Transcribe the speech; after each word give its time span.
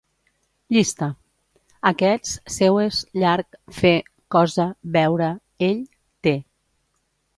Llista: 0.75 1.09
aquests, 1.89 2.31
seues, 2.55 3.01
llarg, 3.25 3.59
fer, 3.81 3.95
cosa, 4.37 4.67
veure, 4.97 5.29
ell, 5.69 5.85
té 6.29 6.35